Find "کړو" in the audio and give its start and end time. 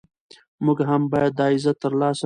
2.17-2.19